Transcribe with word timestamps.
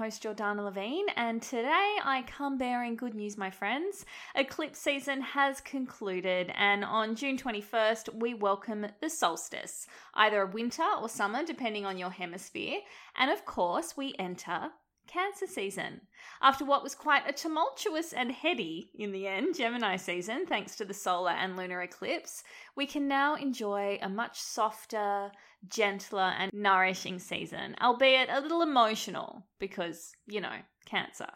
host 0.00 0.22
Jordana 0.22 0.64
Levine, 0.64 1.10
and 1.14 1.42
today 1.42 1.96
I 2.02 2.24
come 2.26 2.56
bearing 2.56 2.96
good 2.96 3.14
news, 3.14 3.36
my 3.36 3.50
friends. 3.50 4.06
Eclipse 4.34 4.78
season 4.78 5.20
has 5.20 5.60
concluded, 5.60 6.50
and 6.56 6.86
on 6.86 7.14
June 7.14 7.36
21st, 7.36 8.14
we 8.18 8.32
welcome 8.32 8.86
the 9.02 9.10
solstice, 9.10 9.86
either 10.14 10.40
a 10.40 10.50
winter 10.50 10.86
or 10.98 11.10
summer, 11.10 11.44
depending 11.44 11.84
on 11.84 11.98
your 11.98 12.08
hemisphere. 12.08 12.78
And 13.14 13.30
of 13.30 13.44
course, 13.44 13.94
we 13.94 14.14
enter 14.18 14.70
Cancer 15.12 15.48
season. 15.48 16.02
After 16.40 16.64
what 16.64 16.84
was 16.84 16.94
quite 16.94 17.28
a 17.28 17.32
tumultuous 17.32 18.12
and 18.12 18.30
heady, 18.30 18.90
in 18.94 19.10
the 19.10 19.26
end, 19.26 19.56
Gemini 19.56 19.96
season, 19.96 20.46
thanks 20.46 20.76
to 20.76 20.84
the 20.84 20.94
solar 20.94 21.32
and 21.32 21.56
lunar 21.56 21.82
eclipse, 21.82 22.44
we 22.76 22.86
can 22.86 23.08
now 23.08 23.34
enjoy 23.34 23.98
a 24.00 24.08
much 24.08 24.40
softer, 24.40 25.32
gentler, 25.68 26.32
and 26.38 26.52
nourishing 26.52 27.18
season, 27.18 27.74
albeit 27.80 28.28
a 28.30 28.40
little 28.40 28.62
emotional 28.62 29.44
because, 29.58 30.12
you 30.26 30.40
know, 30.40 30.58
Cancer. 30.86 31.28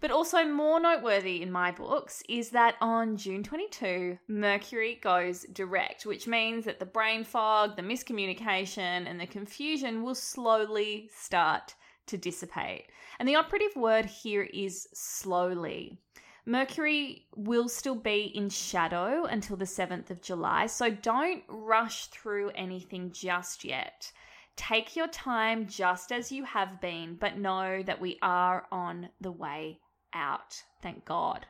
But 0.00 0.10
also 0.10 0.44
more 0.44 0.78
noteworthy 0.78 1.40
in 1.40 1.50
my 1.50 1.70
books 1.70 2.22
is 2.28 2.50
that 2.50 2.76
on 2.82 3.16
June 3.16 3.42
22, 3.42 4.18
Mercury 4.28 4.98
goes 5.02 5.44
direct, 5.52 6.04
which 6.04 6.26
means 6.26 6.66
that 6.66 6.80
the 6.80 6.86
brain 6.86 7.24
fog, 7.24 7.76
the 7.76 7.82
miscommunication, 7.82 9.08
and 9.08 9.18
the 9.18 9.26
confusion 9.26 10.02
will 10.02 10.14
slowly 10.14 11.08
start 11.14 11.74
to 12.06 12.16
dissipate. 12.16 12.86
And 13.18 13.28
the 13.28 13.36
operative 13.36 13.76
word 13.76 14.06
here 14.06 14.42
is 14.42 14.88
slowly. 14.92 15.98
Mercury 16.44 17.26
will 17.34 17.68
still 17.68 17.96
be 17.96 18.30
in 18.34 18.48
shadow 18.48 19.24
until 19.24 19.56
the 19.56 19.64
7th 19.64 20.10
of 20.10 20.22
July, 20.22 20.66
so 20.66 20.90
don't 20.90 21.42
rush 21.48 22.06
through 22.06 22.50
anything 22.54 23.10
just 23.10 23.64
yet. 23.64 24.12
Take 24.54 24.94
your 24.94 25.08
time 25.08 25.66
just 25.66 26.12
as 26.12 26.30
you 26.30 26.44
have 26.44 26.80
been, 26.80 27.16
but 27.16 27.36
know 27.36 27.82
that 27.82 28.00
we 28.00 28.18
are 28.22 28.66
on 28.70 29.08
the 29.20 29.32
way 29.32 29.80
out. 30.14 30.62
Thank 30.82 31.04
God. 31.04 31.46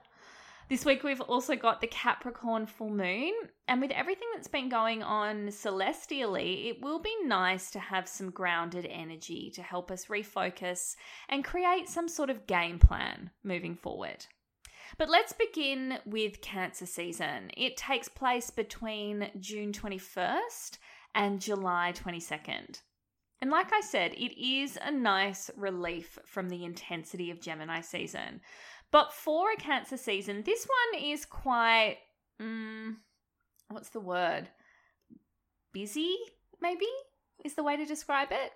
This 0.69 0.84
week 0.84 1.04
we've 1.04 1.21
also 1.21 1.54
got 1.54 1.81
the 1.81 1.87
Capricorn 1.87 2.66
full 2.66 2.91
moon, 2.91 3.32
and 3.69 3.81
with 3.81 3.93
everything 3.93 4.27
that's 4.34 4.49
been 4.49 4.69
going 4.69 5.00
on 5.00 5.53
celestially, 5.53 6.69
it 6.69 6.82
will 6.82 6.99
be 6.99 7.15
nice 7.22 7.71
to 7.71 7.78
have 7.78 8.09
some 8.09 8.31
grounded 8.31 8.84
energy 8.91 9.53
to 9.54 9.62
help 9.62 9.93
us 9.93 10.06
refocus 10.06 10.97
and 11.28 11.44
create 11.44 11.88
some 11.88 12.09
sort 12.09 12.31
of 12.31 12.49
game 12.49 12.81
plan 12.81 13.31
moving 13.44 13.77
forward. 13.77 14.27
But 14.99 15.09
let's 15.09 15.32
begin 15.32 15.99
with 16.04 16.41
Cancer 16.41 16.87
season. 16.87 17.53
It 17.56 17.77
takes 17.77 18.09
place 18.09 18.50
between 18.50 19.31
June 19.38 19.71
21st 19.71 20.78
and 21.15 21.41
July 21.41 21.93
22nd. 21.94 22.81
And 23.41 23.50
like 23.50 23.72
I 23.72 23.83
said, 23.83 24.15
it 24.15 24.41
is 24.41 24.78
a 24.83 24.91
nice 24.91 25.50
relief 25.56 26.19
from 26.25 26.48
the 26.48 26.65
intensity 26.65 27.31
of 27.31 27.41
Gemini 27.41 27.83
season. 27.83 28.41
But 28.92 29.12
for 29.12 29.52
a 29.52 29.56
Cancer 29.56 29.97
season, 29.97 30.42
this 30.42 30.66
one 30.66 31.02
is 31.02 31.24
quite, 31.24 31.98
mm, 32.41 32.97
what's 33.69 33.91
the 33.91 34.00
word? 34.00 34.48
Busy, 35.72 36.16
maybe, 36.60 36.86
is 37.44 37.54
the 37.54 37.62
way 37.62 37.76
to 37.76 37.84
describe 37.84 38.28
it. 38.30 38.52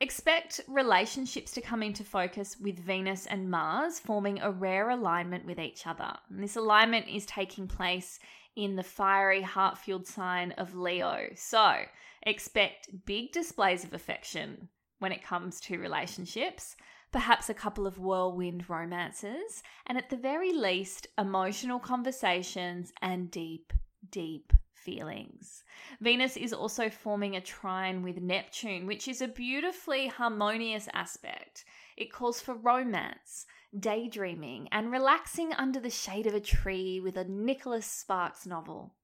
Expect 0.00 0.60
relationships 0.68 1.50
to 1.52 1.60
come 1.60 1.82
into 1.82 2.04
focus 2.04 2.56
with 2.60 2.78
Venus 2.78 3.26
and 3.26 3.50
Mars 3.50 3.98
forming 3.98 4.40
a 4.40 4.50
rare 4.50 4.90
alignment 4.90 5.44
with 5.44 5.58
each 5.58 5.86
other. 5.86 6.12
And 6.30 6.42
this 6.42 6.56
alignment 6.56 7.08
is 7.08 7.26
taking 7.26 7.66
place 7.66 8.20
in 8.54 8.76
the 8.76 8.82
fiery 8.82 9.42
heart 9.42 9.78
fueled 9.78 10.06
sign 10.06 10.52
of 10.52 10.74
Leo. 10.74 11.28
So 11.34 11.74
expect 12.22 12.90
big 13.06 13.32
displays 13.32 13.84
of 13.84 13.92
affection 13.92 14.68
when 14.98 15.12
it 15.12 15.24
comes 15.24 15.60
to 15.62 15.78
relationships, 15.78 16.76
perhaps 17.12 17.48
a 17.48 17.54
couple 17.54 17.86
of 17.86 17.98
whirlwind 17.98 18.68
romances, 18.68 19.62
and 19.86 19.96
at 19.96 20.10
the 20.10 20.16
very 20.16 20.52
least, 20.52 21.06
emotional 21.16 21.78
conversations 21.78 22.92
and 23.00 23.30
deep, 23.30 23.72
deep 24.10 24.52
feelings. 24.72 25.64
Venus 26.00 26.36
is 26.36 26.52
also 26.52 26.88
forming 26.88 27.36
a 27.36 27.40
trine 27.40 28.02
with 28.02 28.20
Neptune, 28.20 28.86
which 28.86 29.08
is 29.08 29.20
a 29.20 29.28
beautifully 29.28 30.06
harmonious 30.06 30.88
aspect. 30.94 31.64
It 31.96 32.12
calls 32.12 32.40
for 32.40 32.54
romance, 32.54 33.46
daydreaming, 33.78 34.68
and 34.72 34.90
relaxing 34.90 35.52
under 35.54 35.80
the 35.80 35.90
shade 35.90 36.26
of 36.26 36.34
a 36.34 36.40
tree 36.40 37.00
with 37.00 37.16
a 37.16 37.24
Nicholas 37.24 37.86
Sparks 37.86 38.46
novel. 38.46 38.94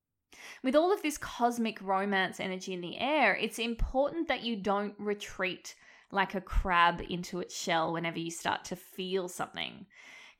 With 0.63 0.75
all 0.75 0.93
of 0.93 1.03
this 1.03 1.19
cosmic 1.19 1.81
romance 1.83 2.41
energy 2.41 2.73
in 2.73 2.81
the 2.81 2.99
air, 2.99 3.35
it's 3.35 3.59
important 3.59 4.29
that 4.29 4.43
you 4.43 4.57
don't 4.57 4.95
retreat 4.99 5.75
like 6.11 6.35
a 6.35 6.41
crab 6.41 7.03
into 7.09 7.41
its 7.41 7.57
shell 7.57 7.93
whenever 7.93 8.19
you 8.19 8.31
start 8.31 8.65
to 8.67 8.77
feel 8.77 9.29
something. 9.29 9.87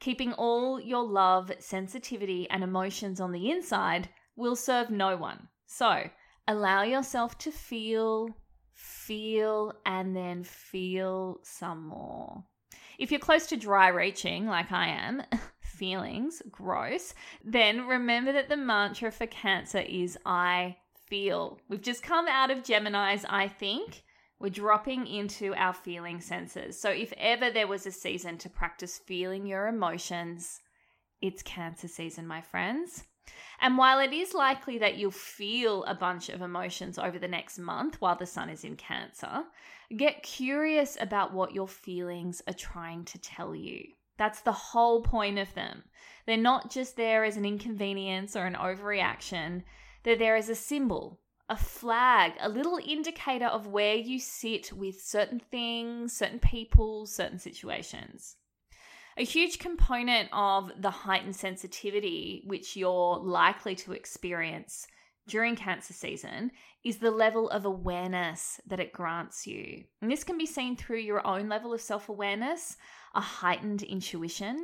Keeping 0.01 0.33
all 0.35 0.81
your 0.81 1.03
love, 1.03 1.51
sensitivity, 1.59 2.49
and 2.51 2.63
emotions 2.63 3.21
on 3.21 3.33
the 3.33 3.51
inside 3.51 4.09
will 4.37 4.57
serve 4.57 4.91
no 4.91 5.17
one. 5.17 5.49
So 5.67 6.11
allow 6.47 6.83
yourself 6.83 7.39
to 7.39 7.51
feel, 7.51 8.29
feel, 8.73 9.73
and 9.87 10.15
then 10.15 10.45
feel 10.45 11.41
some 11.43 11.87
more. 11.87 12.45
If 12.99 13.11
you're 13.11 13.21
close 13.21 13.47
to 13.49 13.57
dry 13.57 13.89
reaching, 13.89 14.47
like 14.47 14.71
I 14.71 14.89
am, 14.89 15.23
feelings, 15.61 16.43
gross, 16.51 17.15
then 17.45 17.87
remember 17.87 18.33
that 18.33 18.49
the 18.49 18.57
mantra 18.57 19.11
for 19.11 19.27
Cancer 19.27 19.81
is 19.81 20.19
I 20.25 20.77
feel. 21.07 21.59
We've 21.69 21.83
just 21.83 22.03
come 22.03 22.29
out 22.29 22.51
of 22.51 22.63
Gemini's 22.63 23.25
I 23.29 23.49
think. 23.49 24.03
We're 24.39 24.51
dropping 24.51 25.07
into 25.07 25.55
our 25.55 25.73
feeling 25.73 26.21
senses. 26.21 26.79
So, 26.79 26.91
if 26.91 27.13
ever 27.17 27.51
there 27.51 27.69
was 27.69 27.87
a 27.87 27.93
season 27.93 28.37
to 28.39 28.51
practice 28.51 28.99
feeling 28.99 29.47
your 29.47 29.69
emotions, 29.69 30.61
it's 31.21 31.43
Cancer 31.43 31.89
season, 31.89 32.27
my 32.27 32.41
friends. 32.41 33.05
And 33.61 33.79
while 33.79 34.01
it 34.01 34.13
is 34.13 34.35
likely 34.35 34.77
that 34.79 34.99
you'll 34.99 35.11
feel 35.11 35.85
a 35.85 35.95
bunch 35.95 36.29
of 36.29 36.43
emotions 36.43 36.99
over 36.99 37.19
the 37.19 37.29
next 37.29 37.59
month 37.59 38.01
while 38.01 38.17
the 38.17 38.27
sun 38.27 38.51
is 38.51 38.65
in 38.65 38.77
Cancer, 38.77 39.45
get 39.97 40.23
curious 40.23 40.99
about 41.01 41.33
what 41.33 41.55
your 41.55 41.69
feelings 41.69 42.43
are 42.47 42.53
trying 42.55 43.05
to 43.07 43.19
tell 43.19 43.55
you. 43.55 43.83
That's 44.19 44.41
the 44.41 44.53
whole 44.53 45.03
point 45.03 45.39
of 45.39 45.55
them. 45.55 45.85
They're 46.27 46.37
not 46.37 46.71
just 46.71 46.97
there 46.97 47.25
as 47.25 47.37
an 47.37 47.45
inconvenience 47.45 48.37
or 48.37 48.45
an 48.45 48.55
overreaction, 48.55 49.63
they're 50.03 50.17
there 50.17 50.37
as 50.37 50.51
a 50.51 50.55
symbol, 50.55 51.21
a 51.55 51.57
flag, 51.57 52.33
a 52.41 52.49
little 52.49 52.81
indicator 52.85 53.47
of 53.47 53.69
where 53.69 53.95
you 53.95 54.19
sit 54.19 54.73
with 54.73 55.01
certain 55.01 55.39
things, 55.39 56.13
certain 56.13 56.41
people, 56.41 57.07
certain 57.07 57.39
situations. 57.39 58.35
A 59.17 59.25
huge 59.25 59.61
component 59.61 60.29
of 60.33 60.73
the 60.77 60.91
heightened 60.91 61.37
sensitivity 61.37 62.43
which 62.45 62.75
you're 62.75 63.19
likely 63.19 63.77
to 63.77 63.93
experience 63.93 64.89
during 65.29 65.55
cancer 65.55 65.95
season 65.95 66.51
is 66.83 66.97
the 66.97 67.13
level 67.13 67.49
of 67.51 67.65
awareness 67.65 68.61
that 68.67 68.81
it 68.81 68.93
grants 68.93 69.47
you. 69.47 69.85
And 70.03 70.11
this 70.11 70.25
can 70.25 70.37
be 70.37 70.47
seen 70.47 70.77
through 70.77 70.99
your 70.99 71.25
own 71.25 71.49
level 71.49 71.73
of 71.73 71.81
self 71.81 72.09
awareness, 72.09 72.77
a 73.15 73.21
heightened 73.21 73.85
intuition, 73.85 74.59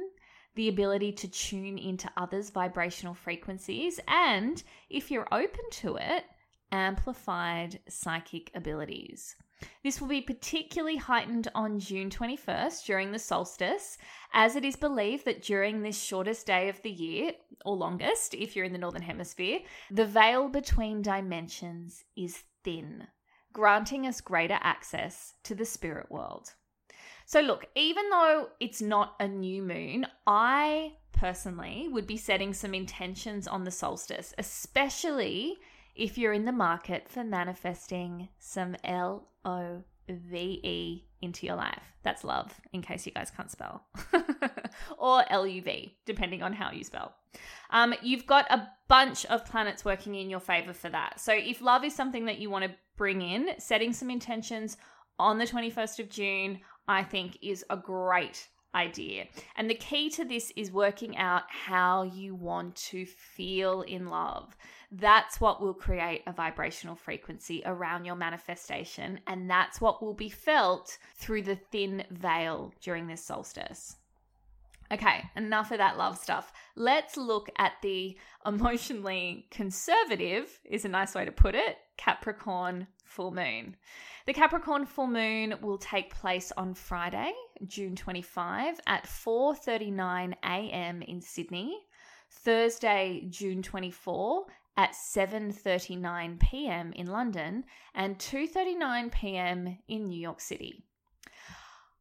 the 0.56 0.68
ability 0.68 1.12
to 1.12 1.28
tune 1.28 1.78
into 1.78 2.10
others' 2.16 2.50
vibrational 2.50 3.14
frequencies, 3.14 4.00
and 4.08 4.64
if 4.90 5.08
you're 5.08 5.32
open 5.32 5.64
to 5.70 5.94
it, 5.94 6.24
amplified 6.72 7.80
psychic 7.88 8.50
abilities. 8.54 9.36
This 9.84 10.00
will 10.00 10.08
be 10.08 10.22
particularly 10.22 10.96
heightened 10.96 11.48
on 11.54 11.78
June 11.78 12.08
21st 12.08 12.84
during 12.86 13.12
the 13.12 13.18
solstice, 13.18 13.98
as 14.32 14.56
it 14.56 14.64
is 14.64 14.76
believed 14.76 15.24
that 15.26 15.42
during 15.42 15.82
this 15.82 16.02
shortest 16.02 16.46
day 16.46 16.68
of 16.68 16.80
the 16.82 16.90
year, 16.90 17.32
or 17.64 17.76
longest 17.76 18.34
if 18.34 18.56
you're 18.56 18.64
in 18.64 18.72
the 18.72 18.78
Northern 18.78 19.02
Hemisphere, 19.02 19.60
the 19.90 20.06
veil 20.06 20.48
between 20.48 21.02
dimensions 21.02 22.04
is 22.16 22.42
thin, 22.64 23.06
granting 23.52 24.06
us 24.06 24.20
greater 24.20 24.58
access 24.62 25.34
to 25.44 25.54
the 25.54 25.66
spirit 25.66 26.10
world. 26.10 26.54
So, 27.26 27.40
look, 27.40 27.66
even 27.74 28.10
though 28.10 28.48
it's 28.58 28.82
not 28.82 29.14
a 29.20 29.28
new 29.28 29.62
moon, 29.62 30.06
I 30.26 30.94
personally 31.12 31.86
would 31.88 32.06
be 32.06 32.16
setting 32.16 32.52
some 32.52 32.74
intentions 32.74 33.46
on 33.46 33.64
the 33.64 33.70
solstice, 33.70 34.34
especially 34.38 35.58
if 36.00 36.16
you're 36.16 36.32
in 36.32 36.46
the 36.46 36.52
market 36.52 37.08
for 37.08 37.22
manifesting 37.22 38.30
some 38.38 38.74
L 38.82 39.28
O 39.44 39.84
V 40.08 40.60
E 40.64 41.04
into 41.20 41.46
your 41.46 41.56
life. 41.56 41.82
That's 42.02 42.24
love, 42.24 42.58
in 42.72 42.80
case 42.80 43.04
you 43.04 43.12
guys 43.12 43.30
can't 43.30 43.50
spell, 43.50 43.84
or 44.98 45.22
L 45.30 45.46
U 45.46 45.60
V, 45.60 45.94
depending 46.06 46.42
on 46.42 46.54
how 46.54 46.72
you 46.72 46.82
spell. 46.82 47.14
Um, 47.70 47.94
you've 48.02 48.26
got 48.26 48.50
a 48.50 48.66
bunch 48.88 49.26
of 49.26 49.44
planets 49.44 49.84
working 49.84 50.14
in 50.14 50.30
your 50.30 50.40
favor 50.40 50.72
for 50.72 50.88
that. 50.88 51.20
So, 51.20 51.34
if 51.34 51.60
love 51.60 51.84
is 51.84 51.94
something 51.94 52.24
that 52.24 52.38
you 52.38 52.48
want 52.48 52.64
to 52.64 52.74
bring 52.96 53.20
in, 53.20 53.50
setting 53.58 53.92
some 53.92 54.08
intentions 54.10 54.78
on 55.18 55.36
the 55.36 55.46
21st 55.46 55.98
of 55.98 56.08
June, 56.08 56.60
I 56.88 57.04
think 57.04 57.38
is 57.42 57.62
a 57.68 57.76
great 57.76 58.48
idea. 58.74 59.26
And 59.56 59.68
the 59.68 59.74
key 59.74 60.10
to 60.10 60.24
this 60.24 60.52
is 60.56 60.72
working 60.72 61.16
out 61.16 61.42
how 61.48 62.02
you 62.02 62.34
want 62.34 62.76
to 62.76 63.06
feel 63.06 63.82
in 63.82 64.08
love. 64.08 64.56
That's 64.92 65.40
what 65.40 65.60
will 65.60 65.74
create 65.74 66.22
a 66.26 66.32
vibrational 66.32 66.96
frequency 66.96 67.62
around 67.64 68.04
your 68.04 68.16
manifestation. 68.16 69.20
And 69.26 69.48
that's 69.48 69.80
what 69.80 70.02
will 70.02 70.14
be 70.14 70.28
felt 70.28 70.98
through 71.14 71.42
the 71.42 71.56
thin 71.56 72.04
veil 72.10 72.72
during 72.80 73.06
this 73.06 73.24
solstice. 73.24 73.96
Okay, 74.92 75.22
enough 75.36 75.70
of 75.70 75.78
that 75.78 75.96
love 75.96 76.18
stuff. 76.18 76.52
Let's 76.74 77.16
look 77.16 77.48
at 77.58 77.74
the 77.80 78.18
emotionally 78.44 79.46
conservative, 79.50 80.60
is 80.64 80.84
a 80.84 80.88
nice 80.88 81.14
way 81.14 81.24
to 81.24 81.30
put 81.30 81.54
it, 81.54 81.76
Capricorn 81.96 82.88
full 83.04 83.30
moon. 83.30 83.76
The 84.26 84.32
Capricorn 84.32 84.86
full 84.86 85.06
moon 85.06 85.54
will 85.62 85.78
take 85.78 86.12
place 86.14 86.52
on 86.56 86.74
Friday, 86.74 87.32
June 87.66 87.94
25 87.94 88.80
at 88.86 89.04
4:39 89.04 90.34
a.m. 90.42 91.02
in 91.02 91.20
Sydney, 91.20 91.78
Thursday, 92.30 93.26
June 93.30 93.62
24 93.62 94.46
at 94.76 94.92
7:39 94.92 96.40
p.m. 96.40 96.92
in 96.94 97.06
London 97.06 97.64
and 97.94 98.18
2:39 98.18 99.12
p.m. 99.12 99.78
in 99.88 100.08
New 100.08 100.20
York 100.20 100.40
City. 100.40 100.84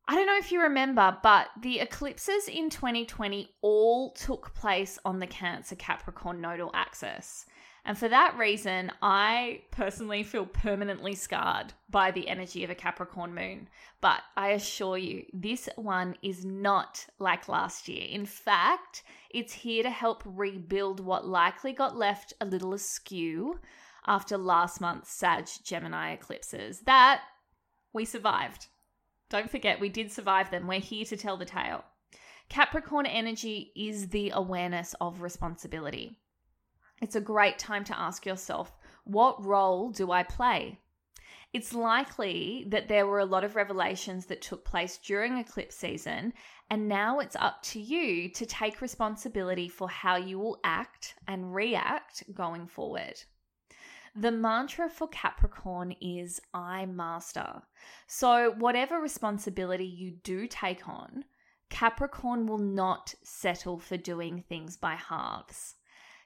I 0.10 0.16
don't 0.16 0.26
know 0.26 0.40
if 0.40 0.52
you 0.52 0.64
remember, 0.64 1.16
but 1.22 1.50
the 1.62 1.82
eclipses 1.82 2.48
in 2.48 2.72
2020 2.72 3.48
all 3.62 4.10
took 4.14 4.56
place 4.56 4.98
on 5.06 5.20
the 5.20 5.28
Cancer 5.28 5.76
Capricorn 5.76 6.42
nodal 6.42 6.72
axis. 6.74 7.46
And 7.86 7.96
for 7.96 8.10
that 8.10 8.36
reason, 8.36 8.92
I 9.04 9.62
personally 9.70 10.24
feel 10.24 10.48
permanently 10.48 11.14
scarred 11.14 11.74
by 11.92 12.10
the 12.10 12.28
energy 12.28 12.64
of 12.64 12.72
a 12.72 12.76
Capricorn 12.76 13.36
moon. 13.36 13.70
But 14.02 14.22
I 14.36 14.50
assure 14.50 14.98
you, 14.98 15.26
this 15.32 15.70
one 15.76 16.16
is 16.24 16.44
not 16.44 17.06
like 17.20 17.48
last 17.48 17.88
year. 17.88 18.08
In 18.10 18.26
fact, 18.26 19.04
it's 19.30 19.54
here 19.54 19.84
to 19.84 19.92
help 19.92 20.24
rebuild 20.26 21.00
what 21.00 21.28
likely 21.28 21.72
got 21.72 21.96
left 21.96 22.34
a 22.42 22.48
little 22.48 22.74
askew 22.74 23.60
after 24.08 24.40
last 24.40 24.82
month's 24.82 25.12
Sag 25.12 25.48
Gemini 25.64 26.14
eclipses. 26.14 26.80
That 26.88 27.22
we 27.94 28.06
survived. 28.06 28.70
Don't 29.30 29.50
forget, 29.50 29.80
we 29.80 29.90
did 29.90 30.12
survive 30.12 30.52
them. 30.52 30.68
We're 30.68 30.80
here 30.80 31.06
to 31.06 31.18
tell 31.18 31.38
the 31.38 31.46
tale. 31.46 31.84
Capricorn 32.50 33.06
energy 33.06 33.72
is 33.76 34.10
the 34.10 34.32
awareness 34.32 34.96
of 35.00 35.22
responsibility 35.22 36.18
it's 37.02 37.16
a 37.16 37.22
great 37.22 37.58
time 37.58 37.84
to 37.86 38.00
ask 38.00 38.26
yourself, 38.26 38.72
what 39.06 39.44
role 39.44 39.90
do 39.90 40.12
I 40.12 40.24
play? 40.24 40.80
It's 41.54 41.74
likely 41.74 42.66
that 42.68 42.88
there 42.88 43.08
were 43.08 43.20
a 43.20 43.26
lot 43.26 43.44
of 43.44 43.56
revelations 43.56 44.26
that 44.28 44.42
took 44.42 44.66
place 44.66 44.98
during 44.98 45.38
eclipse 45.38 45.76
season, 45.76 46.34
and 46.70 46.88
now 46.88 47.20
it's 47.20 47.36
up 47.36 47.62
to 47.64 47.80
you 47.80 48.30
to 48.30 48.46
take 48.46 48.82
responsibility 48.82 49.68
for 49.68 49.90
how 49.90 50.18
you 50.18 50.38
will 50.38 50.60
act 50.64 51.16
and 51.28 51.56
react 51.56 52.24
going 52.36 52.68
forward. 52.68 53.24
The 54.16 54.32
mantra 54.32 54.90
for 54.90 55.08
Capricorn 55.08 55.96
is 56.02 56.42
I 56.54 56.86
master. 56.86 57.62
So, 58.08 58.52
whatever 58.58 59.00
responsibility 59.00 59.86
you 59.86 60.12
do 60.12 60.48
take 60.48 60.88
on, 60.88 61.26
Capricorn 61.70 62.48
will 62.48 62.58
not 62.58 63.14
settle 63.24 63.80
for 63.80 63.98
doing 63.98 64.42
things 64.42 64.76
by 64.76 64.96
halves. 64.96 65.76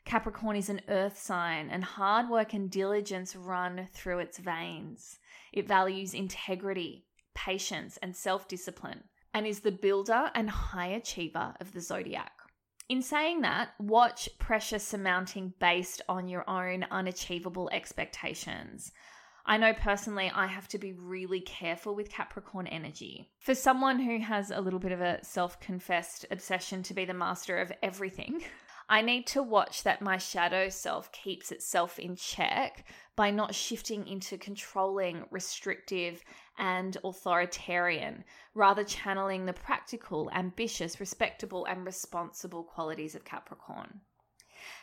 Capricorn 0.06 0.56
is 0.56 0.70
an 0.70 0.82
earth 0.88 1.18
sign, 1.18 1.70
and 1.70 1.84
hard 1.84 2.30
work 2.30 2.54
and 2.54 2.70
diligence 2.70 3.36
run 3.36 3.88
through 3.94 4.20
its 4.20 4.38
veins. 4.38 5.20
It 5.52 5.68
values 5.68 6.14
integrity, 6.14 7.06
patience, 7.34 7.98
and 8.02 8.16
self 8.16 8.48
discipline, 8.48 9.04
and 9.34 9.46
is 9.46 9.62
the 9.62 9.72
builder 9.72 10.32
and 10.36 10.50
high 10.50 10.88
achiever 10.88 11.56
of 11.60 11.74
the 11.74 11.82
zodiac. 11.82 12.43
In 12.90 13.02
saying 13.02 13.42
that, 13.42 13.70
watch 13.80 14.30
pressure 14.40 14.80
surmounting 14.80 15.54
based 15.60 16.02
on 16.10 16.28
your 16.28 16.48
own 16.50 16.86
unachievable 16.92 17.70
expectations. 17.72 18.92
I 19.46 19.58
know 19.58 19.74
personally 19.74 20.32
I 20.34 20.48
have 20.48 20.68
to 20.70 20.78
be 20.78 20.94
really 20.94 21.42
careful 21.42 21.96
with 21.96 22.10
Capricorn 22.10 22.68
energy. 22.68 23.30
For 23.40 23.56
someone 23.56 24.00
who 24.00 24.20
has 24.20 24.52
a 24.52 24.62
little 24.62 24.80
bit 24.80 24.94
of 24.94 25.02
a 25.02 25.24
self 25.24 25.60
confessed 25.60 26.26
obsession 26.32 26.82
to 26.84 26.94
be 26.94 27.04
the 27.06 27.14
master 27.14 27.60
of 27.60 27.72
everything, 27.82 28.44
I 28.90 29.02
need 29.02 29.28
to 29.28 29.42
watch 29.42 29.84
that 29.84 30.02
my 30.02 30.18
shadow 30.18 30.70
self 30.70 31.12
keeps 31.12 31.52
itself 31.52 32.00
in 32.00 32.16
check 32.16 32.86
by 33.16 33.32
not 33.32 33.56
shifting 33.56 34.08
into 34.08 34.38
controlling, 34.38 35.26
restrictive, 35.32 36.24
and 36.58 36.98
authoritarian, 37.04 38.24
rather 38.54 38.84
channeling 38.84 39.46
the 39.46 39.54
practical, 39.54 40.30
ambitious, 40.34 41.00
respectable, 41.00 41.66
and 41.66 41.86
responsible 41.86 42.64
qualities 42.64 43.16
of 43.16 43.26
Capricorn. 43.26 44.02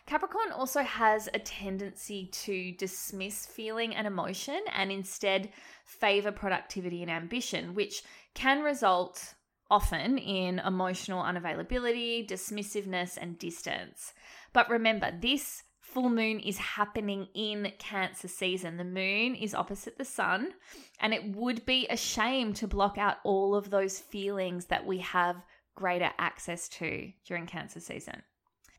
Capricorn 0.07 0.53
also 0.53 0.83
has 0.83 1.29
a 1.33 1.39
tendency 1.39 2.27
to 2.27 2.73
dismiss 2.73 3.47
feeling 3.47 3.95
and 3.95 4.07
emotion 4.07 4.61
and 4.73 4.93
instead 4.93 5.51
favor 5.85 6.33
productivity 6.33 7.03
and 7.03 7.11
ambition, 7.11 7.75
which 7.75 8.03
can 8.35 8.63
result 8.63 9.35
often 9.71 10.19
in 10.19 10.59
emotional 10.59 11.23
unavailability, 11.23 12.29
dismissiveness, 12.29 13.17
and 13.21 13.39
distance. 13.39 14.13
But 14.53 14.69
remember, 14.69 15.13
this 15.21 15.63
full 15.81 16.11
moon 16.11 16.41
is 16.41 16.59
happening 16.59 17.29
in 17.35 17.73
Cancer 17.79 18.29
season. 18.29 18.77
The 18.77 18.85
moon 18.85 19.35
is 19.35 19.55
opposite 19.55 19.99
the 19.99 20.05
sun, 20.05 20.53
and 21.01 21.13
it 21.13 21.37
would 21.37 21.67
be 21.67 21.87
a 21.89 21.97
shame 21.97 22.53
to 22.55 22.69
block 22.69 22.99
out 22.99 23.17
all 23.25 23.55
of 23.55 23.71
those 23.71 23.99
feelings 23.99 24.67
that 24.67 24.87
we 24.87 24.99
have 24.99 25.45
greater 25.75 26.11
access 26.19 26.69
to 26.69 27.11
during 27.25 27.47
Cancer 27.47 27.81
season. 27.81 28.23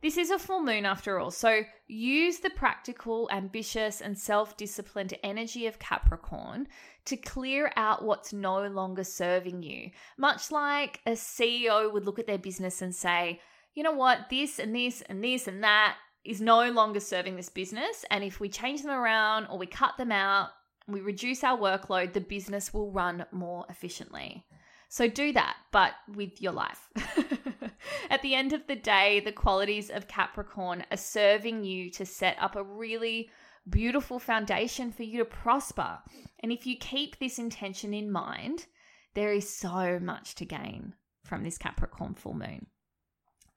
This 0.01 0.17
is 0.17 0.31
a 0.31 0.39
full 0.39 0.61
moon 0.61 0.83
after 0.83 1.19
all, 1.19 1.29
so 1.29 1.61
use 1.87 2.39
the 2.39 2.49
practical, 2.49 3.29
ambitious, 3.31 4.01
and 4.01 4.17
self 4.17 4.57
disciplined 4.57 5.13
energy 5.23 5.67
of 5.67 5.77
Capricorn 5.77 6.67
to 7.05 7.15
clear 7.15 7.71
out 7.75 8.03
what's 8.03 8.33
no 8.33 8.65
longer 8.67 9.03
serving 9.03 9.61
you. 9.61 9.91
Much 10.17 10.49
like 10.49 11.01
a 11.05 11.11
CEO 11.11 11.93
would 11.93 12.05
look 12.05 12.17
at 12.17 12.25
their 12.25 12.39
business 12.39 12.81
and 12.81 12.95
say, 12.95 13.39
you 13.75 13.83
know 13.83 13.91
what, 13.91 14.29
this 14.31 14.57
and 14.57 14.75
this 14.75 15.01
and 15.03 15.23
this 15.23 15.47
and 15.47 15.63
that 15.63 15.97
is 16.25 16.41
no 16.41 16.71
longer 16.71 16.99
serving 16.99 17.35
this 17.35 17.49
business. 17.49 18.03
And 18.09 18.23
if 18.23 18.39
we 18.39 18.49
change 18.49 18.81
them 18.81 18.91
around 18.91 19.47
or 19.47 19.59
we 19.59 19.67
cut 19.67 19.97
them 19.97 20.11
out, 20.11 20.49
we 20.87 21.01
reduce 21.01 21.43
our 21.43 21.57
workload, 21.57 22.13
the 22.13 22.21
business 22.21 22.73
will 22.73 22.91
run 22.91 23.25
more 23.31 23.65
efficiently. 23.69 24.45
So 24.89 25.07
do 25.07 25.31
that, 25.33 25.55
but 25.71 25.93
with 26.15 26.41
your 26.41 26.51
life. 26.51 26.89
At 28.11 28.23
the 28.23 28.35
end 28.35 28.51
of 28.51 28.67
the 28.67 28.75
day, 28.75 29.21
the 29.21 29.31
qualities 29.31 29.89
of 29.89 30.09
Capricorn 30.09 30.83
are 30.91 30.97
serving 30.97 31.63
you 31.63 31.89
to 31.91 32.05
set 32.05 32.35
up 32.41 32.57
a 32.57 32.63
really 32.63 33.29
beautiful 33.69 34.19
foundation 34.19 34.91
for 34.91 35.03
you 35.03 35.19
to 35.19 35.25
prosper. 35.25 35.99
And 36.43 36.51
if 36.51 36.67
you 36.67 36.75
keep 36.75 37.17
this 37.17 37.39
intention 37.39 37.93
in 37.93 38.11
mind, 38.11 38.65
there 39.13 39.31
is 39.31 39.49
so 39.49 39.97
much 39.97 40.35
to 40.35 40.45
gain 40.45 40.93
from 41.23 41.45
this 41.45 41.57
Capricorn 41.57 42.15
full 42.15 42.33
moon. 42.33 42.65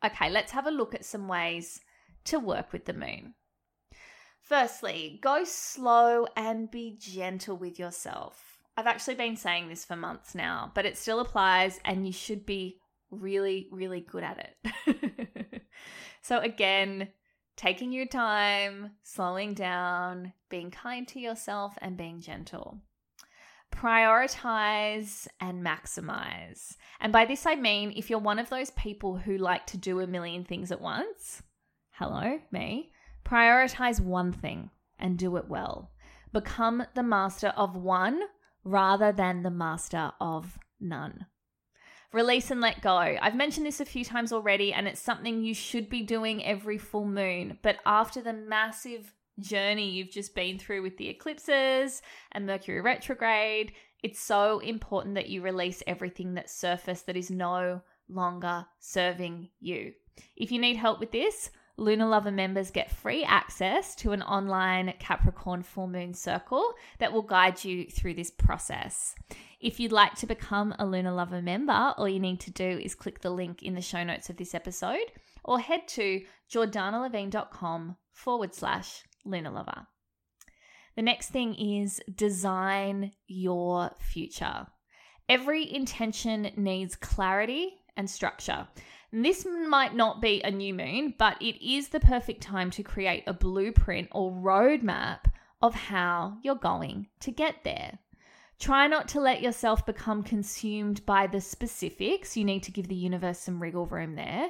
Okay, 0.05 0.31
let's 0.31 0.53
have 0.53 0.69
a 0.69 0.71
look 0.71 0.95
at 0.95 1.05
some 1.05 1.27
ways 1.27 1.81
to 2.27 2.39
work 2.39 2.73
with 2.73 2.85
the 2.85 2.93
moon. 2.93 3.35
Firstly, 4.41 5.19
go 5.21 5.43
slow 5.43 6.29
and 6.37 6.71
be 6.71 6.97
gentle 6.97 7.57
with 7.57 7.81
yourself. 7.81 8.61
I've 8.77 8.87
actually 8.87 9.17
been 9.17 9.37
saying 9.37 9.69
this 9.69 9.85
for 9.85 9.97
months 9.97 10.33
now, 10.33 10.71
but 10.77 10.87
it 10.87 10.97
still 10.97 11.19
applies 11.19 11.81
and 11.85 12.07
you 12.07 12.13
should 12.13 12.47
be 12.47 12.79
really, 13.11 13.69
really 13.71 14.01
good 14.01 14.25
at 14.25 14.55
it. 14.65 15.63
so, 16.23 16.39
again, 16.39 17.09
taking 17.57 17.93
your 17.93 18.07
time, 18.07 18.93
slowing 19.03 19.55
down, 19.55 20.33
being 20.49 20.71
kind 20.71 21.07
to 21.09 21.21
yourself, 21.21 21.77
and 21.81 21.97
being 21.97 22.21
gentle. 22.21 22.81
Prioritize 23.71 25.27
and 25.41 25.65
maximize. 25.65 26.77
And 27.01 27.13
by 27.13 27.25
this, 27.25 27.45
I 27.45 27.57
mean 27.57 27.93
if 27.97 28.09
you're 28.09 28.19
one 28.19 28.39
of 28.39 28.49
those 28.49 28.71
people 28.73 29.17
who 29.17 29.37
like 29.37 29.67
to 29.67 29.77
do 29.77 30.01
a 30.01 30.07
million 30.07 30.45
things 30.45 30.71
at 30.71 30.81
once, 30.81 31.43
hello, 31.93 32.39
me, 32.53 32.93
prioritize 33.25 34.01
one 34.01 34.33
thing 34.33 34.71
and 34.99 35.19
do 35.19 35.37
it 35.37 35.49
well. 35.49 35.91
Become 36.33 36.85
the 36.95 37.03
master 37.03 37.49
of 37.49 37.77
one 37.77 38.21
rather 38.63 39.13
than 39.13 39.43
the 39.43 39.51
master 39.51 40.13
of 40.21 40.59
none. 40.81 41.27
Release 42.15 42.53
and 42.53 42.61
let 42.61 42.81
go. 42.81 42.97
I've 42.97 43.35
mentioned 43.35 43.67
this 43.67 43.81
a 43.81 43.85
few 43.85 44.05
times 44.05 44.33
already, 44.33 44.73
and 44.73 44.87
it's 44.87 45.01
something 45.01 45.43
you 45.43 45.53
should 45.53 45.89
be 45.89 46.03
doing 46.03 46.45
every 46.45 46.79
full 46.79 47.07
moon. 47.07 47.59
But 47.61 47.79
after 47.85 48.23
the 48.23 48.33
massive 48.33 49.13
journey 49.41 49.91
you've 49.91 50.13
just 50.13 50.33
been 50.33 50.57
through 50.57 50.83
with 50.83 50.97
the 50.97 51.09
eclipses 51.09 52.03
and 52.31 52.47
Mercury 52.47 52.81
retrograde, 52.81 53.73
it's 54.05 54.21
so 54.21 54.61
important 54.61 55.17
that 55.17 55.29
you 55.29 55.43
release 55.43 55.83
everything 55.89 56.35
that's 56.35 56.55
surfaced 56.55 57.07
that 57.07 57.17
is 57.17 57.33
no 57.33 57.83
longer 58.09 58.65
serving 58.79 59.49
you. 59.59 59.95
If 60.37 60.53
you 60.53 60.61
need 60.61 60.77
help 60.77 61.01
with 61.01 61.11
this, 61.11 61.51
Lunar 61.77 62.07
Lover 62.07 62.31
members 62.31 62.71
get 62.71 62.93
free 62.93 63.25
access 63.25 63.97
to 63.97 64.13
an 64.13 64.23
online 64.23 64.95
Capricorn 65.01 65.65
full 65.65 65.89
moon 65.89 66.15
circle 66.15 66.75
that 67.01 67.13
will 67.13 67.23
guide 67.23 67.65
you 67.65 67.87
through 67.87 68.15
this 68.15 68.31
process. 68.31 69.17
If 69.65 69.81
you'd 69.81 69.93
like 69.93 70.15
to 70.17 70.27
become 70.27 70.75
a 70.79 70.85
Lunar 70.85 71.13
Lover 71.13 71.41
member, 71.41 71.95
all 71.97 72.07
you 72.07 72.21
need 72.21 72.39
to 72.41 72.51
do 72.51 72.79
is 72.83 72.95
click 72.95 73.23
the 73.23 73.31
link 73.31 73.63
in 73.63 73.75
the 73.75 73.81
show 73.81 74.05
notes 74.05 74.29
of 74.29 74.37
this 74.37 74.55
episode 74.55 75.11
or 75.43 75.59
head 75.59 75.89
to 75.89 76.21
jordanalevine.com 76.53 77.97
forward 78.13 78.55
slash 78.55 79.05
Lunar 79.25 79.51
Lover. 79.51 79.87
The 80.97 81.03
next 81.03 81.31
thing 81.31 81.55
is 81.55 81.99
design 82.15 83.13
your 83.27 83.93
future. 83.99 84.67
Every 85.31 85.75
intention 85.75 86.51
needs 86.59 86.95
clarity 86.95 87.73
and 87.97 88.11
structure. 88.11 88.69
And 89.13 89.25
this 89.25 89.47
might 89.47 89.95
not 89.95 90.21
be 90.21 90.43
a 90.43 90.51
new 90.51 90.75
moon, 90.75 91.15
but 91.17 91.41
it 91.41 91.67
is 91.67 91.89
the 91.89 92.01
perfect 92.01 92.43
time 92.43 92.71
to 92.73 92.83
create 92.83 93.25
a 93.27 93.33
blueprint 93.33 94.09
or 94.13 94.31
roadmap 94.31 95.21
of 95.63 95.75
how 95.75 96.37
you're 96.43 96.55
going 96.55 97.07
to 97.21 97.31
get 97.31 97.65
there. 97.65 97.99
Try 98.59 98.87
not 98.87 99.09
to 99.09 99.21
let 99.21 99.43
yourself 99.43 99.85
become 99.85 100.23
consumed 100.23 101.05
by 101.05 101.27
the 101.27 101.41
specifics. 101.41 102.37
You 102.37 102.45
need 102.45 102.63
to 102.65 102.73
give 102.73 102.89
the 102.89 102.95
universe 102.95 103.39
some 103.39 103.61
wriggle 103.61 103.87
room 103.87 104.15
there. 104.15 104.49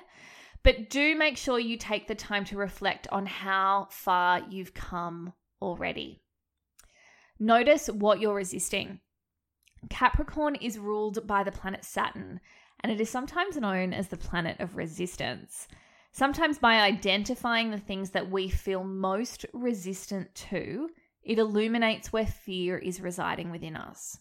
But 0.63 0.89
do 0.89 1.15
make 1.17 1.37
sure 1.37 1.59
you 1.59 1.77
take 1.77 2.07
the 2.07 2.15
time 2.15 2.45
to 2.47 2.57
reflect 2.57 3.07
on 3.13 3.27
how 3.27 3.89
far 3.91 4.43
you've 4.49 4.75
come 4.75 5.33
already. 5.61 6.23
Notice 7.39 7.89
what 7.89 8.21
you're 8.21 8.35
resisting. 8.35 9.01
Capricorn 9.91 10.55
is 10.57 10.79
ruled 10.79 11.27
by 11.27 11.43
the 11.43 11.53
planet 11.53 11.85
Saturn, 11.85 12.41
and 12.81 12.93
it 12.93 13.01
is 13.01 13.11
sometimes 13.11 13.57
known 13.57 13.93
as 13.93 14.09
the 14.09 14.17
planet 14.17 14.59
of 14.61 14.77
resistance. 14.77 15.69
Sometimes, 16.13 16.59
by 16.59 16.77
identifying 16.77 17.71
the 17.71 17.79
things 17.79 18.11
that 18.11 18.31
we 18.31 18.49
feel 18.49 18.85
most 18.85 19.45
resistant 19.53 20.35
to, 20.35 20.89
it 21.25 21.39
illuminates 21.39 22.13
where 22.13 22.27
fear 22.27 22.79
is 22.79 23.01
residing 23.01 23.51
within 23.51 23.77
us. 23.77 24.19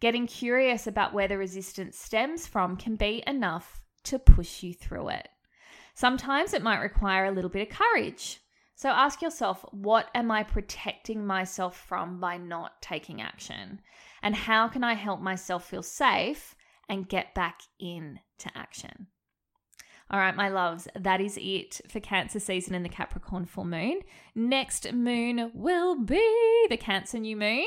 Getting 0.00 0.26
curious 0.26 0.86
about 0.86 1.14
where 1.14 1.28
the 1.28 1.38
resistance 1.38 1.98
stems 1.98 2.46
from 2.46 2.76
can 2.76 2.96
be 2.96 3.22
enough 3.26 3.80
to 4.04 4.18
push 4.18 4.62
you 4.62 4.74
through 4.74 5.08
it. 5.08 5.28
Sometimes 5.94 6.52
it 6.52 6.62
might 6.62 6.80
require 6.82 7.24
a 7.26 7.30
little 7.30 7.50
bit 7.50 7.70
of 7.70 7.76
courage. 7.76 8.40
So 8.74 8.90
ask 8.90 9.22
yourself, 9.22 9.64
what 9.70 10.10
am 10.14 10.30
I 10.30 10.42
protecting 10.42 11.26
myself 11.26 11.76
from 11.76 12.20
by 12.20 12.36
not 12.36 12.82
taking 12.82 13.22
action? 13.22 13.80
And 14.22 14.34
how 14.34 14.68
can 14.68 14.84
I 14.84 14.94
help 14.94 15.20
myself 15.20 15.66
feel 15.66 15.82
safe 15.82 16.54
and 16.88 17.08
get 17.08 17.34
back 17.34 17.60
into 17.80 18.50
action? 18.54 19.06
All 20.08 20.20
right, 20.20 20.36
my 20.36 20.48
loves, 20.48 20.86
that 20.94 21.20
is 21.20 21.36
it 21.40 21.80
for 21.88 21.98
Cancer 21.98 22.38
season 22.38 22.74
and 22.74 22.84
the 22.84 22.88
Capricorn 22.88 23.44
full 23.44 23.64
moon. 23.64 24.00
Next 24.36 24.92
moon 24.92 25.50
will 25.52 25.96
be 25.96 26.66
the 26.70 26.76
Cancer 26.76 27.18
new 27.18 27.36
moon, 27.36 27.66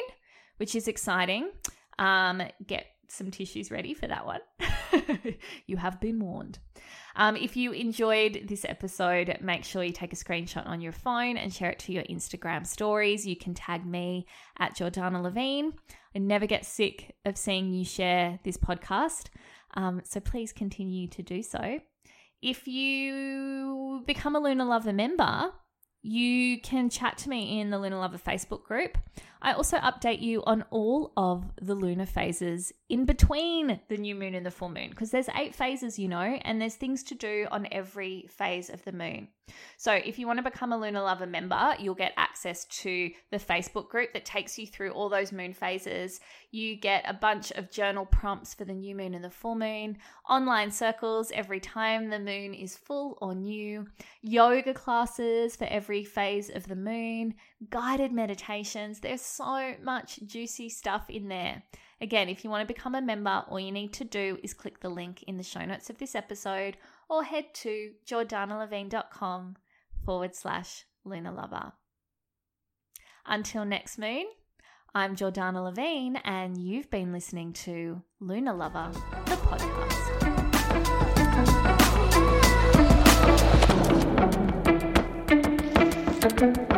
which 0.55 0.73
is 0.73 0.87
exciting. 0.87 1.49
Um, 1.97 2.41
get 2.65 2.85
some 3.09 3.29
tissues 3.29 3.71
ready 3.71 3.93
for 3.93 4.07
that 4.07 4.25
one. 4.25 4.39
you 5.67 5.75
have 5.75 5.99
been 5.99 6.19
warned. 6.19 6.59
Um, 7.17 7.35
if 7.35 7.57
you 7.57 7.73
enjoyed 7.73 8.45
this 8.47 8.63
episode, 8.63 9.37
make 9.41 9.65
sure 9.65 9.83
you 9.83 9.91
take 9.91 10.13
a 10.13 10.15
screenshot 10.15 10.65
on 10.65 10.79
your 10.79 10.93
phone 10.93 11.35
and 11.35 11.53
share 11.53 11.71
it 11.71 11.79
to 11.79 11.91
your 11.91 12.03
Instagram 12.03 12.65
stories. 12.65 13.27
You 13.27 13.35
can 13.35 13.53
tag 13.53 13.85
me 13.85 14.25
at 14.57 14.77
Jordana 14.77 15.21
Levine. 15.21 15.73
I 16.15 16.19
never 16.19 16.45
get 16.45 16.65
sick 16.65 17.15
of 17.25 17.37
seeing 17.37 17.73
you 17.73 17.83
share 17.83 18.39
this 18.45 18.55
podcast. 18.55 19.25
Um, 19.73 20.01
so 20.05 20.21
please 20.21 20.53
continue 20.53 21.07
to 21.09 21.21
do 21.21 21.43
so. 21.43 21.81
If 22.41 22.67
you 22.67 24.03
become 24.07 24.35
a 24.35 24.39
Lunar 24.39 24.63
Lover 24.63 24.93
member, 24.93 25.51
you 26.01 26.61
can 26.61 26.89
chat 26.89 27.17
to 27.19 27.29
me 27.29 27.59
in 27.59 27.69
the 27.69 27.77
Lunar 27.77 27.97
Lover 27.97 28.17
Facebook 28.17 28.63
group. 28.63 28.97
I 29.41 29.53
also 29.53 29.77
update 29.77 30.21
you 30.21 30.43
on 30.45 30.63
all 30.69 31.11
of 31.17 31.45
the 31.61 31.75
lunar 31.75 32.05
phases 32.05 32.71
in 32.87 33.05
between 33.05 33.79
the 33.89 33.97
new 33.97 34.15
moon 34.15 34.35
and 34.35 34.45
the 34.45 34.51
full 34.51 34.69
moon 34.69 34.89
because 34.89 35.11
there's 35.11 35.29
eight 35.35 35.53
phases, 35.53 35.99
you 35.99 36.07
know, 36.07 36.39
and 36.41 36.61
there's 36.61 36.75
things 36.75 37.03
to 37.03 37.15
do 37.15 37.47
on 37.51 37.67
every 37.71 38.25
phase 38.29 38.69
of 38.69 38.83
the 38.85 38.91
moon. 38.93 39.27
So 39.77 39.93
if 39.93 40.19
you 40.19 40.27
want 40.27 40.37
to 40.37 40.43
become 40.43 40.73
a 40.73 40.77
Lunar 40.77 41.01
Lover 41.01 41.25
member, 41.25 41.75
you'll 41.79 41.95
get 41.95 42.13
access 42.17 42.65
to 42.65 43.11
the 43.31 43.37
Facebook 43.37 43.89
group 43.89 44.13
that 44.13 44.25
takes 44.25 44.57
you 44.57 44.67
through 44.67 44.91
all 44.91 45.09
those 45.09 45.31
moon 45.31 45.53
phases. 45.53 46.19
You 46.51 46.75
get 46.75 47.03
a 47.07 47.13
bunch 47.13 47.51
of 47.51 47.71
journal 47.71 48.05
prompts 48.05 48.53
for 48.53 48.65
the 48.65 48.73
new 48.73 48.95
moon 48.95 49.13
and 49.13 49.23
the 49.23 49.29
full 49.29 49.55
moon, 49.55 49.97
online 50.29 50.71
circles 50.71 51.31
every 51.33 51.59
time 51.59 52.09
the 52.09 52.19
moon 52.19 52.53
is 52.53 52.75
full 52.75 53.17
or 53.21 53.35
new, 53.35 53.87
yoga 54.21 54.73
classes 54.73 55.55
for 55.55 55.65
every 55.65 56.03
phase 56.03 56.49
of 56.49 56.67
the 56.67 56.75
moon, 56.75 57.35
guided 57.69 58.11
meditations. 58.11 58.99
There's 58.99 59.21
so 59.21 59.75
much 59.83 60.19
juicy 60.25 60.69
stuff 60.69 61.09
in 61.09 61.27
there. 61.27 61.63
Again, 62.01 62.29
if 62.29 62.43
you 62.43 62.49
want 62.49 62.65
to 62.65 62.73
become 62.73 62.95
a 62.95 63.01
member, 63.01 63.43
all 63.49 63.59
you 63.59 63.73
need 63.73 63.91
to 63.93 64.05
do 64.05 64.39
is 64.41 64.53
click 64.53 64.79
the 64.79 64.89
link 64.89 65.23
in 65.23 65.35
the 65.35 65.43
show 65.43 65.65
notes 65.65 65.89
of 65.89 65.97
this 65.97 66.15
episode 66.15 66.77
or 67.09 67.23
head 67.23 67.53
to 67.55 67.91
jordanalevine.com 68.05 69.55
forward 70.05 70.35
slash 70.35 70.85
lunar 71.03 71.31
lover. 71.31 71.73
Until 73.25 73.65
next 73.65 73.97
moon, 73.97 74.25
I'm 74.93 75.15
Jordana 75.15 75.63
Levine, 75.63 76.15
and 76.17 76.57
you've 76.57 76.89
been 76.89 77.11
listening 77.11 77.53
to 77.53 78.01
Lunar 78.19 78.53
Lover, 78.53 78.91
the 79.25 79.35
podcast. 79.35 80.19
it's 86.41 86.68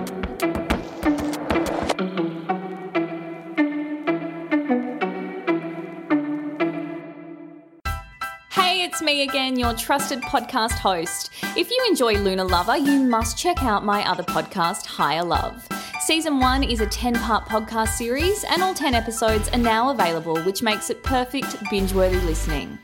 your 9.62 9.75
trusted 9.75 10.20
podcast 10.24 10.72
host. 10.72 11.30
If 11.56 11.70
you 11.70 11.86
enjoy 11.88 12.13
Lunar 12.15 12.46
Lover, 12.46 12.77
you 12.77 13.03
must 13.03 13.38
check 13.38 13.62
out 13.62 13.86
my 13.86 14.03
other 14.10 14.24
podcast, 14.24 14.88
Higher 14.88 15.24
Love. 15.24 15.68
Season 16.00 16.39
1 16.39 16.63
is 16.63 16.82
a 16.82 16.88
10 16.88 17.13
part 17.13 17.46
podcast 17.46 17.89
series, 17.89 18.44
and 18.44 18.63
all 18.63 18.74
10 18.74 18.96
episodes 18.96 19.50
are 19.50 19.60
now 19.60 19.91
available, 19.91 20.36
which 20.46 20.63
makes 20.63 20.89
it 20.89 21.03
perfect 21.03 21.56
binge 21.70 21.94
worthy 21.94 22.18
listening. 22.22 22.80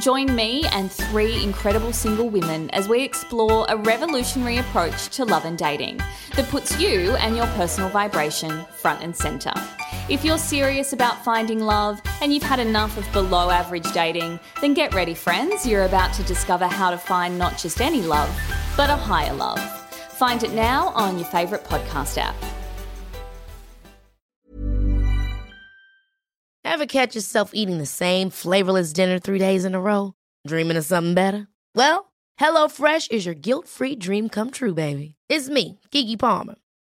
Join 0.00 0.34
me 0.34 0.64
and 0.72 0.90
three 0.90 1.42
incredible 1.42 1.92
single 1.92 2.30
women 2.30 2.70
as 2.70 2.88
we 2.88 3.02
explore 3.02 3.66
a 3.68 3.76
revolutionary 3.76 4.56
approach 4.56 5.08
to 5.16 5.26
love 5.26 5.44
and 5.44 5.58
dating 5.58 5.98
that 6.34 6.48
puts 6.48 6.80
you 6.80 7.14
and 7.16 7.36
your 7.36 7.46
personal 7.48 7.90
vibration 7.90 8.64
front 8.72 9.02
and 9.02 9.14
centre. 9.14 9.52
If 10.12 10.26
you're 10.26 10.36
serious 10.36 10.92
about 10.92 11.24
finding 11.24 11.60
love 11.60 11.98
and 12.20 12.34
you've 12.34 12.42
had 12.42 12.60
enough 12.60 12.98
of 12.98 13.10
below 13.14 13.48
average 13.48 13.90
dating, 13.94 14.38
then 14.60 14.74
get 14.74 14.92
ready, 14.92 15.14
friends. 15.14 15.66
You're 15.66 15.84
about 15.86 16.12
to 16.12 16.22
discover 16.24 16.66
how 16.66 16.90
to 16.90 16.98
find 16.98 17.38
not 17.38 17.56
just 17.56 17.80
any 17.80 18.02
love, 18.02 18.28
but 18.76 18.90
a 18.90 18.94
higher 18.94 19.32
love. 19.32 19.58
Find 20.18 20.42
it 20.42 20.52
now 20.52 20.88
on 20.88 21.16
your 21.16 21.26
favourite 21.28 21.64
podcast 21.64 22.18
app. 22.18 22.34
Ever 26.62 26.84
catch 26.84 27.14
yourself 27.14 27.52
eating 27.54 27.78
the 27.78 27.86
same 27.86 28.28
flavourless 28.28 28.92
dinner 28.92 29.18
three 29.18 29.38
days 29.38 29.64
in 29.64 29.74
a 29.74 29.80
row? 29.80 30.12
Dreaming 30.46 30.76
of 30.76 30.84
something 30.84 31.14
better? 31.14 31.48
Well, 31.74 32.12
HelloFresh 32.38 33.10
is 33.10 33.24
your 33.24 33.34
guilt 33.34 33.66
free 33.66 33.96
dream 33.96 34.28
come 34.28 34.50
true, 34.50 34.74
baby. 34.74 35.14
It's 35.30 35.48
me, 35.48 35.80
Keke 35.90 36.18
Palmer. 36.18 36.56